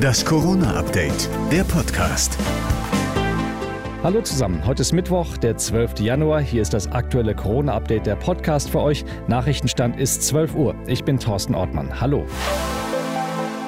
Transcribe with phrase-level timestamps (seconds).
[0.00, 2.38] Das Corona-Update, der Podcast.
[4.02, 6.00] Hallo zusammen, heute ist Mittwoch, der 12.
[6.00, 6.40] Januar.
[6.40, 9.04] Hier ist das aktuelle Corona-Update, der Podcast für euch.
[9.26, 10.74] Nachrichtenstand ist 12 Uhr.
[10.86, 12.00] Ich bin Thorsten Ortmann.
[12.00, 12.26] Hallo.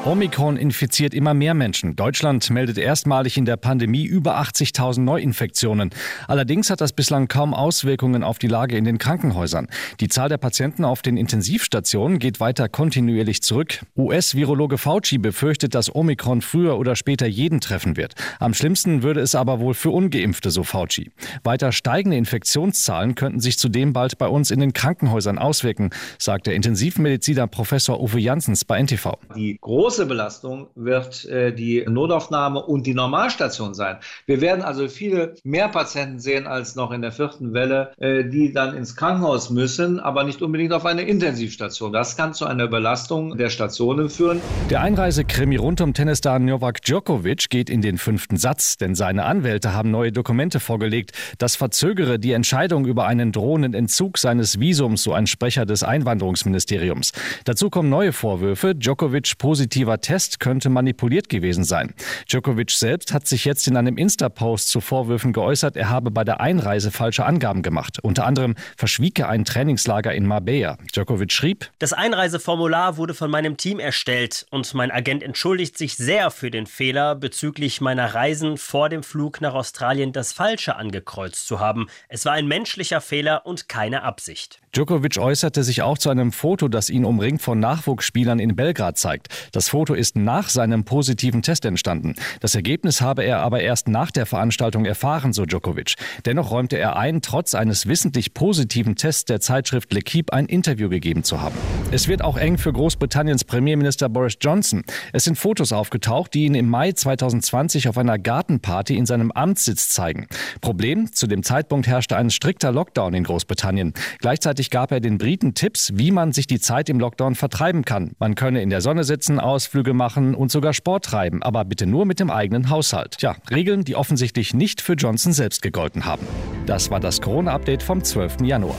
[0.06, 1.96] Omikron infiziert immer mehr Menschen.
[1.96, 5.88] Deutschland meldet erstmalig in der Pandemie über 80.000 Neuinfektionen.
[6.28, 9.66] Allerdings hat das bislang kaum Auswirkungen auf die Lage in den Krankenhäusern.
[10.00, 13.80] Die Zahl der Patienten auf den Intensivstationen geht weiter kontinuierlich zurück.
[13.96, 18.12] US-Virologe Fauci befürchtet, dass Omikron früher oder später jeden treffen wird.
[18.40, 21.12] Am schlimmsten würde es aber wohl für Ungeimpfte, so Fauci.
[21.44, 26.56] Weiter steigende Infektionszahlen könnten sich zudem bald bei uns in den Krankenhäusern auswirken, sagt der
[26.56, 29.14] Intensivmediziner Professor Uwe Janssens bei NTV.
[29.34, 33.98] Die große große Belastung wird äh, die Notaufnahme und die Normalstation sein.
[34.26, 38.52] Wir werden also viele mehr Patienten sehen als noch in der vierten Welle, äh, die
[38.52, 41.92] dann ins Krankenhaus müssen, aber nicht unbedingt auf eine Intensivstation.
[41.92, 44.40] Das kann zu einer Belastung der Stationen führen.
[44.68, 49.74] Der Einreisekrimi rund um Tennisstar Novak Djokovic geht in den fünften Satz, denn seine Anwälte
[49.74, 51.12] haben neue Dokumente vorgelegt.
[51.38, 57.12] Das verzögere die Entscheidung über einen drohenden Entzug seines Visums, so ein Sprecher des Einwanderungsministeriums.
[57.44, 58.74] Dazu kommen neue Vorwürfe.
[58.74, 61.94] Djokovic positiv positiver Test könnte manipuliert gewesen sein.
[62.28, 66.40] Djokovic selbst hat sich jetzt in einem Insta-Post zu Vorwürfen geäußert, er habe bei der
[66.40, 67.98] Einreise falsche Angaben gemacht.
[68.02, 70.78] Unter anderem verschwieg er ein Trainingslager in Marbella.
[70.94, 76.30] Djokovic schrieb: Das Einreiseformular wurde von meinem Team erstellt und mein Agent entschuldigt sich sehr
[76.30, 81.60] für den Fehler bezüglich meiner Reisen vor dem Flug nach Australien das Falsche angekreuzt zu
[81.60, 81.86] haben.
[82.08, 84.60] Es war ein menschlicher Fehler und keine Absicht.
[84.74, 89.28] Djokovic äußerte sich auch zu einem Foto, das ihn umringt von Nachwuchsspielern in Belgrad zeigt.
[89.52, 92.14] Das Foto ist nach seinem positiven Test entstanden.
[92.38, 95.94] Das Ergebnis habe er aber erst nach der Veranstaltung erfahren, so Djokovic.
[96.26, 101.24] Dennoch räumte er ein, trotz eines wissentlich positiven Tests der Zeitschrift L'Equipe ein Interview gegeben
[101.24, 101.56] zu haben.
[101.94, 104.82] Es wird auch eng für Großbritanniens Premierminister Boris Johnson.
[105.12, 109.90] Es sind Fotos aufgetaucht, die ihn im Mai 2020 auf einer Gartenparty in seinem Amtssitz
[109.90, 110.26] zeigen.
[110.60, 113.94] Problem, zu dem Zeitpunkt herrschte ein strikter Lockdown in Großbritannien.
[114.18, 118.16] Gleichzeitig gab er den Briten Tipps, wie man sich die Zeit im Lockdown vertreiben kann.
[118.18, 122.06] Man könne in der Sonne sitzen, Ausflüge machen und sogar Sport treiben, aber bitte nur
[122.06, 123.18] mit dem eigenen Haushalt.
[123.18, 126.26] Tja, Regeln, die offensichtlich nicht für Johnson selbst gegolten haben.
[126.66, 128.40] Das war das Corona-Update vom 12.
[128.40, 128.74] Januar.